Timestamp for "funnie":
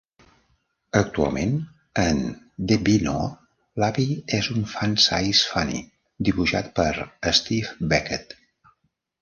5.53-5.85